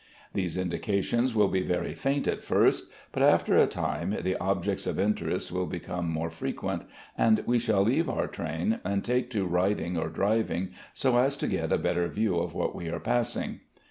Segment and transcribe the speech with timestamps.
[0.33, 4.97] These indications will be very faint at first, but after a time the objects of
[4.97, 6.85] interest will become more frequent,
[7.15, 11.47] and we shall leave our train and take to riding or driving so as to
[11.47, 13.59] get a better view of what we are passing.